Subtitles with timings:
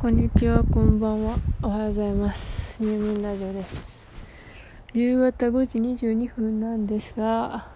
[0.00, 1.40] こんにちは、こんばんは。
[1.60, 2.80] おはようございます。
[2.80, 4.08] 入眠ラジオです。
[4.94, 7.66] 夕方5時22分なんですが、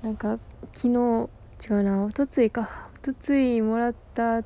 [0.00, 0.38] なんか
[0.76, 1.28] 昨日、
[1.68, 2.88] 違うな、おとついか。
[2.94, 4.44] おとついもらった違う、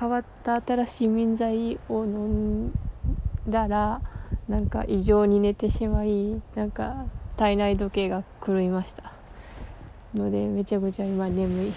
[0.00, 2.72] 変わった新しい眠剤を飲ん
[3.46, 4.00] だら、
[4.48, 6.94] なんか異常に寝てしまい、なんか
[7.36, 9.12] 体内時計が狂いました。
[10.14, 11.72] ので、めちゃくちゃ今眠い。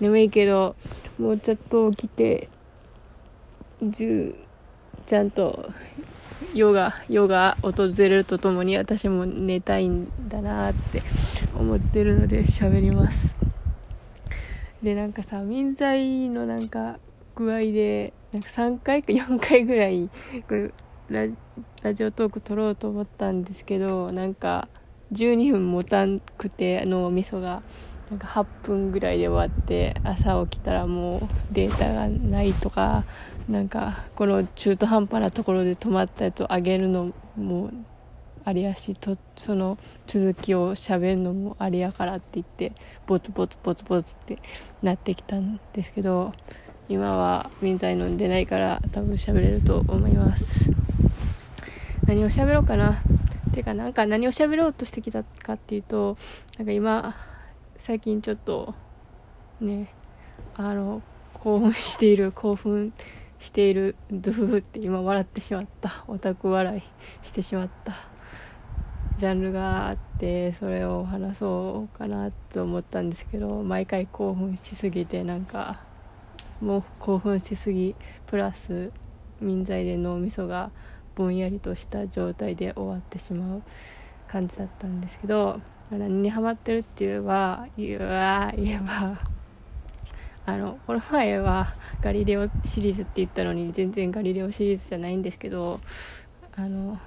[0.00, 0.74] 眠いけど、
[1.16, 2.48] もうちょっと起きて、
[3.82, 4.34] 10
[5.06, 5.70] ちゃんと
[6.54, 11.02] ヨガヨガ訪れるとともに私も寝たいんだなって
[11.54, 13.36] 思ってるので喋ります。
[14.82, 16.98] でなんかさ眠剤のなんか
[17.34, 20.08] 具合でなんか3回か4回ぐらい
[20.48, 20.70] これ
[21.08, 21.26] ラ
[21.82, 24.68] ラジオトーク撮ろうと思ったんですけどなんか
[25.12, 27.62] 12分持たんくて脳みそが。
[28.10, 31.20] なんか8分ぐらいで終わって朝起きたらもう
[31.52, 33.04] データがないとか
[33.50, 37.70] なんかこの中途半端なところで止まったやつを上げるのも
[38.44, 39.76] ありやしとその
[40.06, 42.72] 続きをしゃべるのもありやからって言って
[43.08, 44.38] ボツボツボツボツって
[44.82, 46.32] なってきたんですけど
[46.88, 50.70] 今は眠剤飲んでないから多分喋れると思います。
[52.06, 53.02] 何を喋ろうかな。
[53.52, 56.16] てかなんか何を喋ろうとしてきたかっていうと
[56.56, 57.16] なんか今
[57.78, 58.74] 最近ちょっと
[59.60, 59.92] ね
[60.54, 61.02] あの
[61.34, 62.92] 興奮している興奮
[63.40, 63.96] している。
[64.10, 66.04] ドゥフフって今笑ってしまった。
[66.08, 66.82] オタク笑い
[67.26, 67.96] してしまった
[69.16, 75.84] ジャンルがあってそれを話そうかなと思ったんですけど毎回興奮しすぎてなんか
[76.60, 77.94] もう興奮しすぎ
[78.26, 78.92] プラス
[79.40, 80.72] 眠剤で脳みそが
[81.14, 83.62] ぼんやりとした状態で終わってしまう
[84.26, 85.60] 感じだったんですけど
[85.90, 89.29] 何にハマってるって言えば言えば言えば
[90.50, 95.80] あのこの前はガリレオシリーズって言ったのに全然ガリレオシリーズじゃないんですけど
[96.56, 96.98] あの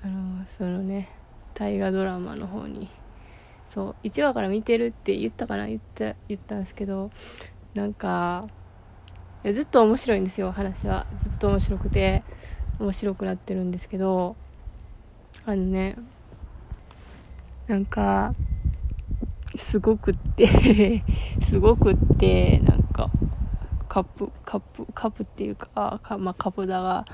[0.00, 1.08] あのそのね
[1.54, 2.88] 大河ドラマの方に
[3.66, 7.10] そう1話から見てるって言ったかな言った言ったんですけど
[7.74, 8.46] なんか
[9.42, 11.06] いやずっと面白いんですよ話は。
[11.16, 12.22] ずっと面白くて
[12.78, 14.36] 面白くなってるんですけど
[15.44, 15.96] あのね
[17.66, 18.34] なんか
[19.56, 21.02] すごくって
[21.42, 23.10] すごくってなんかか
[23.88, 27.04] カップカップカップっていうかか、まあ、カプダが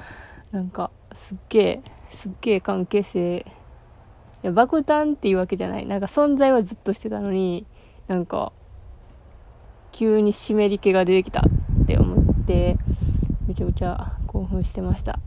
[0.50, 3.44] なんかすっげえすっげえ関係性
[4.42, 5.86] いや爆弾っていうわけじゃない。
[5.86, 7.66] なんか存在はずっとしてたのに
[8.08, 8.52] なんか
[9.92, 12.76] 急に湿り気が出てきたって思って
[13.46, 15.18] めちゃくちゃ興奮してました。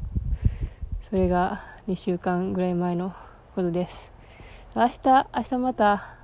[1.10, 3.14] それが2週間ぐらい前の
[3.56, 4.12] ことです。
[4.76, 5.00] 明日
[5.36, 6.18] 明日また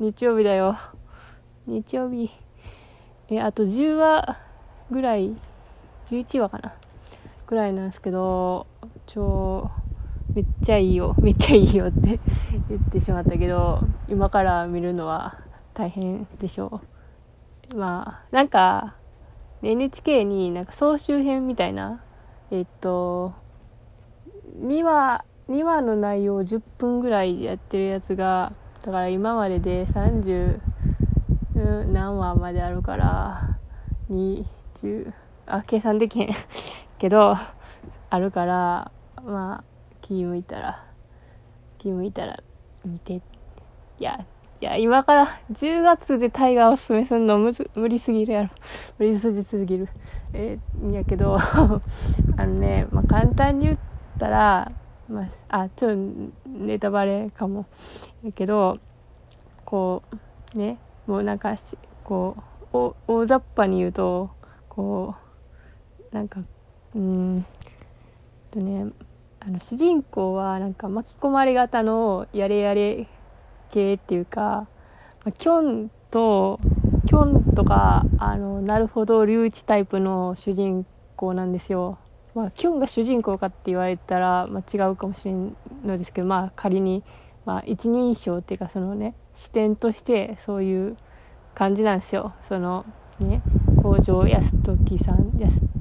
[0.00, 0.78] 日曜日だよ。
[1.66, 2.41] 日曜日。
[3.28, 4.38] えあと10話
[4.90, 5.34] ぐらい
[6.10, 6.74] 11話かな
[7.46, 8.66] ぐらいなんですけど
[9.06, 9.70] 超
[10.34, 12.18] めっちゃいいよめっちゃいいよって
[12.68, 15.38] 言ってしまったけど今から見るのは
[15.74, 16.80] 大変でしょ
[17.72, 17.76] う。
[17.76, 18.94] まあなんか
[19.62, 22.00] NHK になんか総集編みたいな
[22.50, 23.32] えっと
[24.60, 28.52] 2話2話の内容10分ぐらいやってるやつが
[28.82, 30.60] だから今までで30
[31.62, 33.56] 何話まであるから
[34.10, 35.12] 20
[35.46, 36.34] あ計算できへん
[36.98, 37.36] けど
[38.10, 38.92] あるから
[39.24, 39.64] まあ
[40.02, 40.84] 気向いたら
[41.78, 42.42] 気向いたら
[42.84, 43.14] 見て。
[43.98, 44.26] いや
[44.60, 48.50] いや今から10月でタイガーをおすすめするのむ無理すぎるやろ。
[48.98, 49.88] 無理すぎすぎる。
[50.32, 51.36] えー、やけど
[52.36, 53.78] あのね、まあ、簡単に言っ
[54.18, 54.70] たら
[55.08, 55.96] まあ、あちょっと
[56.46, 57.66] ネタバレかも。
[58.24, 58.78] やけど
[59.64, 60.02] こ
[60.54, 62.36] うねもうなんかしこ
[62.72, 64.30] う大雑把に言うと
[64.68, 65.14] こ
[66.12, 66.40] うなんか
[66.94, 67.44] うん
[68.50, 68.92] とね
[69.40, 73.08] あの主人公はなんか巻き込まれ型のやれやれ
[73.70, 74.40] 系っていうか、
[75.24, 76.60] まあ、キョンと
[77.06, 80.86] キョンとかあのなるほど龍一タイプの主人
[81.16, 81.98] 公なんですよ。
[82.34, 85.54] まあ、キョンが主人公かって言われたら、まあ、違うかもしれん
[85.84, 87.04] のですけど、まあ、仮に、
[87.44, 90.96] まあ、一人称っていうかそのね視点としてそういう
[91.54, 92.84] 感じなんですよその
[93.20, 93.42] ね
[93.80, 95.32] 北条泰時さん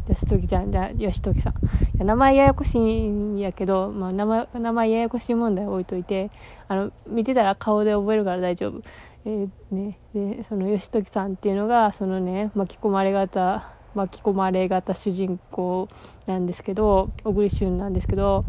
[0.07, 6.31] 泰時ちゃんじゃ義時さんいや名前ややこしいんやけど、まあ、名前名前ややこしい問題置いといて
[6.67, 8.81] あの見てたら顔で覚えるから大丈夫。
[9.23, 15.89] えー、ね、でその義時さんっていうのがそのね巻き込まれ方巻き込まれ型主人公
[16.25, 18.45] なんですけど小栗旬なんですけど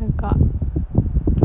[0.00, 0.34] なんか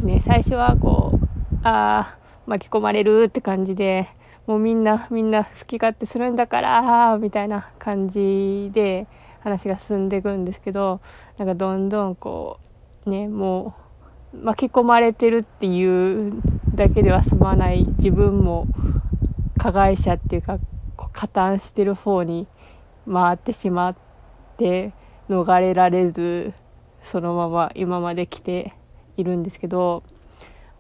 [0.02, 1.28] ね最初はこう
[1.64, 2.19] ああ
[2.50, 4.10] 巻き込まれるって感じで
[4.48, 9.06] もうみんなみんな好き勝手するんだからみたいな感じで
[9.42, 11.00] 話が進んでいくんですけど
[11.38, 12.60] なんかどんどんこ
[13.06, 13.76] うねも
[14.34, 16.42] う巻き込まれてるっていう
[16.74, 18.68] だけでは済まない自分も
[19.58, 20.60] 加害者っていうか
[21.14, 22.48] 加担してる方に
[23.08, 23.98] 回ってしまっ
[24.58, 24.94] て
[25.30, 26.54] 逃れられず
[27.04, 28.74] そのまま今まで来て
[29.18, 30.04] いるんですけど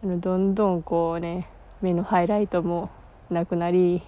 [0.04, 1.48] あのどんどんこうね
[1.82, 2.90] 目のハイライトも
[3.30, 4.02] なくなり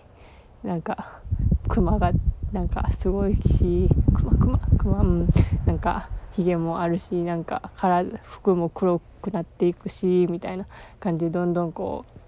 [0.64, 1.20] なんか
[1.68, 2.12] クマが
[2.52, 5.28] なんかすごいしクマクマクマうん
[5.66, 10.66] なんかひげもあるしなんか体服も黒くなっていくしみたいな
[11.00, 12.20] 感じでどんどんこう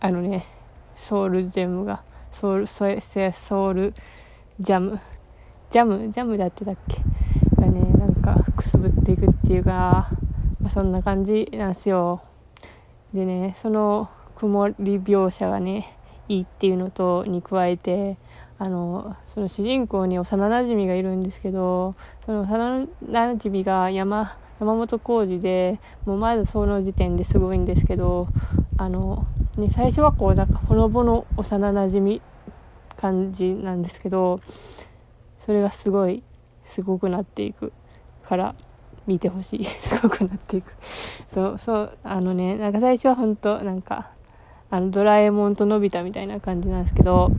[0.00, 0.46] あのね
[0.96, 2.02] ソウルジェムが
[2.32, 2.86] ソウルソ
[3.32, 3.94] ソウル
[4.58, 5.00] ジャム
[5.70, 6.96] ジャムジャムだってたっけ？
[7.60, 10.10] がねなんかくすぶっていくっていうか、
[10.60, 12.22] まあ、そんな感じなんですよ。
[13.14, 14.10] でねその
[14.40, 15.94] 曇り描写がね
[16.26, 18.16] いいっていうのとに加えて
[18.58, 21.94] あのその主人公に幼なじみがいるんですけど
[22.24, 28.28] その幼なじみが山山本浩二でもうまずその時点ですごいんですけど
[28.78, 29.26] あの、
[29.58, 32.22] ね、最初はこうなんかほのぼの幼なじみ
[32.96, 34.40] 感じなんですけど
[35.44, 36.22] それがすごい
[36.64, 37.72] すごくなっていく
[38.26, 38.54] から
[39.06, 39.64] 見てほしい。
[39.82, 40.72] すごくなっていく。
[41.28, 44.10] そうそうあのねなんか最初は本当なんか
[44.70, 47.30] あのドラえもんとのび太みたいな感じなんですけど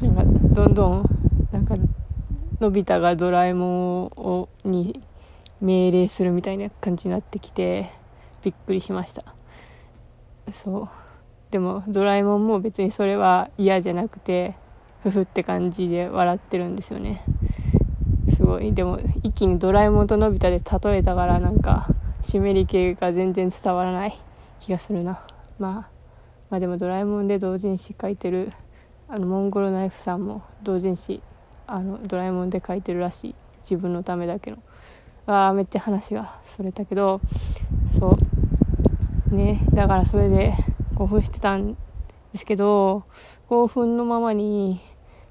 [0.00, 0.22] なんか
[0.54, 1.04] どんどん
[1.52, 1.74] なんか
[2.60, 5.00] のび太がドラえもんをに
[5.60, 7.90] 命令するみたいな感じになってきて
[8.44, 9.24] びっくりしました。
[10.52, 10.88] そう。
[11.50, 14.54] でもドラえもんも別にそれは嫌じゃなくて
[15.02, 17.22] ふふって感じで笑ってるんですよね。
[18.28, 18.72] すごい。
[18.72, 21.90] でも一気にドラえもんとのび太で例えたからなんか
[22.22, 24.20] 湿り気が全然伝わらない
[24.60, 25.20] 気がするな。
[25.58, 25.95] まあ
[26.50, 28.52] まあでもドラえもんで同人誌書いてる
[29.08, 31.22] あのモンゴルナイフさんも同人誌
[31.66, 33.34] あのドラえもんで書いてるらしい。
[33.62, 34.58] 自分のためだけの。
[35.26, 37.20] ああめっちゃ話がそれたけど
[37.98, 38.16] そ
[39.32, 39.34] う。
[39.34, 40.54] ねだからそれで
[40.94, 41.72] 興奮してたん
[42.32, 43.04] ですけど
[43.48, 44.80] 興奮のままに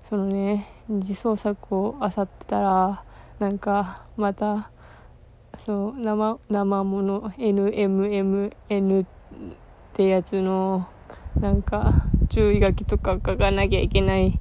[0.10, 3.04] そのね自創作を漁ってたら
[3.40, 4.70] なんかまた
[5.66, 9.06] そう生生もの NMMN っ
[9.94, 10.88] てやつの
[11.40, 14.40] なんか注意書きとか書かなきゃいけない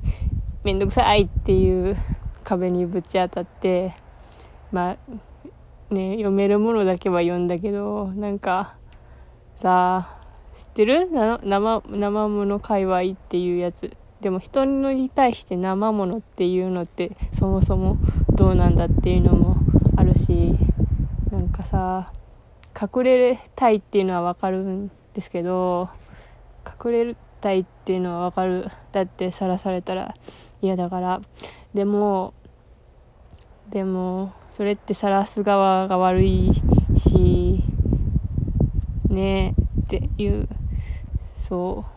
[0.62, 1.96] めんどくさいっていう
[2.44, 3.94] 壁にぶち当たって
[4.72, 8.76] まあね読めるものだけは読んだけどなんか
[9.60, 10.24] さあ
[10.54, 11.08] 知ってる？
[11.10, 13.96] 生生もの界隈っていうやつ。
[14.20, 17.98] でも人に対して生ものっていうのってそもそも
[18.30, 19.56] どうなんだっていうのも
[19.96, 20.56] あるし
[21.30, 22.10] なんかさ
[22.80, 25.90] 隠れたいっていうのはわかるんですけど
[26.84, 28.70] 隠れたいっていうのはわかる。
[28.92, 30.14] だってさらされたら
[30.62, 31.20] 嫌だから。
[31.72, 32.34] でも
[33.70, 36.52] でもそれって晒す側が悪い
[36.98, 37.64] し
[39.08, 40.48] ねえっていう。
[41.48, 41.94] そう。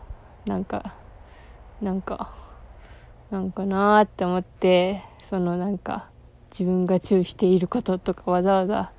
[0.48, 0.94] なんか
[1.82, 2.34] なんか
[3.30, 6.08] なんかなーって思ってそのなんか
[6.50, 8.92] 自分が注意していることとかわざわざ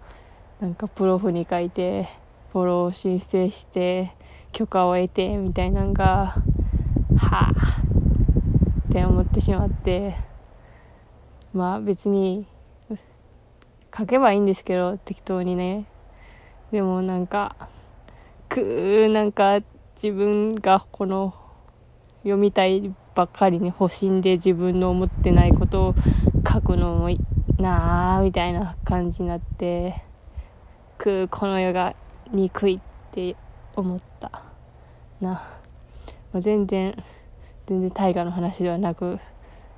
[0.62, 2.10] なんかプロフに書いて
[2.52, 4.14] フォロー申請して
[4.52, 6.36] 許可を得てみたいなんが
[7.18, 7.82] はあ
[8.88, 10.30] って思ってしまって。
[11.54, 12.46] まあ別に
[13.96, 15.86] 書けばいいんですけど適当にね。
[16.72, 17.56] でもなんか
[18.48, 19.60] くーなんか
[19.96, 21.34] 自分がこの
[22.20, 25.96] 読みたいばっかりに保身で自分の思ってないことを
[26.48, 27.20] 書くのもい
[27.58, 30.02] なあみたいな感じになって
[30.98, 31.96] くこの世が
[32.32, 32.80] 憎いっ
[33.12, 33.36] て
[33.76, 34.44] 思った。
[35.22, 36.96] な、まあ、全然
[37.68, 39.20] 全然大河の話ではなく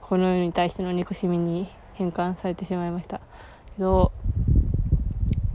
[0.02, 3.20] この世に対しての憎しみに変換されてしまいました。
[3.76, 4.12] けど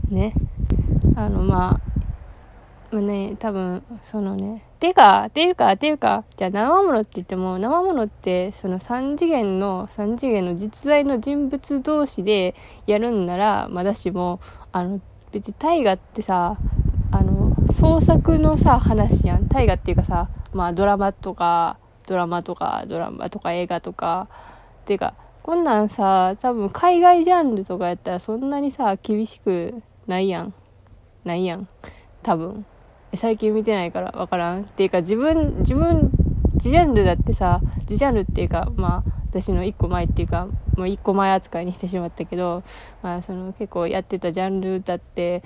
[0.09, 0.33] ね。
[1.15, 1.87] あのまあ
[2.91, 14.39] まあね多分そのねてかていうかていうかじゃあ生ものって言っても生ものってその3次元の3次元の実在の人物同士でやるんならまだしも
[14.71, 15.01] あの
[15.31, 16.57] 別に大河ってさ
[17.79, 19.47] 創作のさ話やん。
[19.47, 24.29] 大河っていうかさまあドラマとかドラマとかドラマとか映画とか
[24.81, 30.55] っていうかこんなんさ多分海外ジャンルとかやったらそんなにさ厳しくないやん。
[31.23, 31.67] ないやん。
[32.23, 32.65] 多分。
[33.15, 34.61] 最近見てないから分からん。
[34.61, 36.09] っていうか自分自分
[36.55, 42.63] 自ジャンルだってさ自ジャンルっていうかまあ私の1個前っていうか、まあ、1個前扱いにしてしまったけど、
[43.03, 45.43] まあ、その結構やってたジャンルだって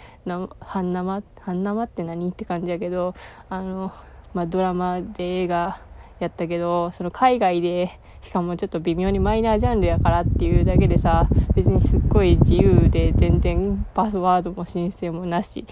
[0.60, 2.30] 半生半生って何？
[2.30, 3.16] って感じやけど
[3.50, 3.92] あの、
[4.34, 5.82] まあ、ドラマで映画
[6.20, 15.66] やったけどその海外でしかもちょっと微妙にマイナージャンルやからっていうだけでさ別にすっごい自由で全然パスワードも申請もなし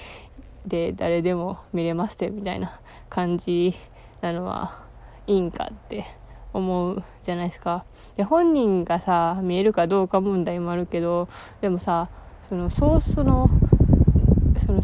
[0.65, 3.75] で誰でも見れますてみたいな感じ
[4.21, 4.83] なのは
[5.27, 6.18] いいんかって。
[6.53, 7.85] 思うじゃないですか。
[8.17, 11.27] で本人がさ見えるかどうか問題もあるけど
[11.61, 12.09] でもさ
[12.49, 13.49] そのそうその
[14.57, 14.81] その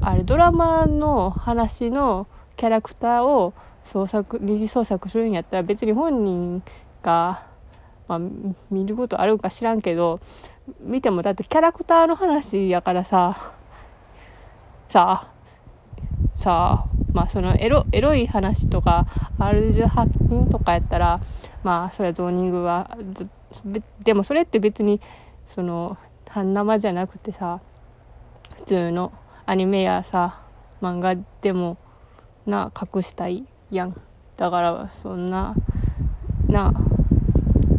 [0.00, 6.62] あれドラマの話のキャラクターを創作二次創作するんやったら別に本人
[7.02, 7.46] が、
[8.08, 8.20] まあ、
[8.70, 10.20] 見ることあるか知らんけど
[10.80, 13.52] 見てもだってキャラクターの話やからさ
[14.88, 19.06] さあさあまあそのエロエロい話とか
[19.38, 21.22] R18 禁とかやったら
[21.62, 22.90] まあそれはゾーニングは
[24.02, 25.00] でもそれって別に
[25.54, 25.96] その
[26.28, 27.60] 半生じゃなくてさ
[28.56, 29.12] 普通の
[29.46, 30.42] アニメやさ
[30.82, 31.78] 漫画でも
[32.44, 34.00] な隠したいやん。
[34.36, 35.54] だからそんな
[36.48, 36.72] な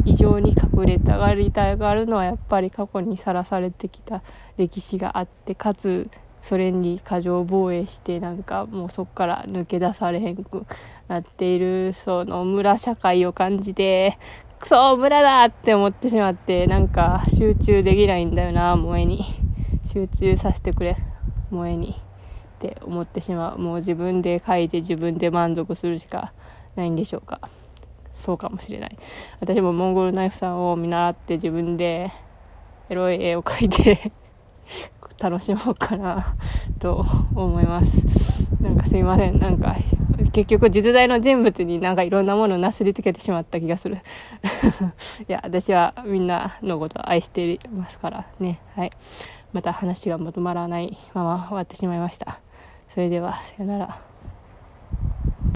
[0.05, 4.21] 異常に隠れたがりたがるのはやっぱり過去にさらされてきた
[4.57, 6.09] 歴史があってかつ
[6.45, 10.65] それに過剰防衛してなんかもうそっから抜け出されへんく
[11.07, 14.17] なっているその村社会を感じて
[14.59, 19.25] クソ村だって思ってしまってなんか集中できないんだよな萌えに。
[19.95, 20.97] 集中させてくれ
[21.51, 23.59] 萌えにって思ってしまう。
[23.59, 26.33] もう自分で書いて自分で満足するしか
[26.75, 27.39] ないんでしょうか。
[28.15, 28.97] そうかもしれない。
[29.39, 32.11] 私もモンゴルナイフさんを見習って自分で
[32.89, 34.11] エロい絵を描いて
[35.29, 36.35] 楽しもうかな
[36.77, 38.05] と思います。
[38.61, 39.39] なんかすいません。
[39.39, 39.75] なんか
[40.31, 43.97] 結局実在の人物になんかいろんなものをなすりつけてしまった気がする。
[45.27, 48.59] いや私はみんなのことを愛していますからね。
[48.75, 48.91] はい。
[49.51, 52.39] また話がまとまらないまま終わってしまいました。
[52.89, 54.14] それではさよなら。